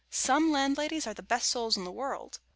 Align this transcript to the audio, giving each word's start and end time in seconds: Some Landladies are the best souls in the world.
Some 0.09 0.51
Landladies 0.51 1.05
are 1.05 1.13
the 1.13 1.21
best 1.21 1.47
souls 1.47 1.77
in 1.77 1.83
the 1.83 1.91
world. 1.91 2.39